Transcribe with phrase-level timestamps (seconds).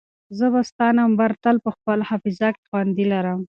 [0.37, 3.39] زه به ستا نمبر تل په خپل حافظه کې خوندي لرم.